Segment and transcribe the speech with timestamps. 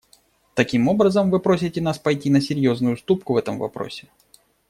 [0.55, 4.07] Таким образом, вы просите нас пойти на серьезную уступку в этом вопросе.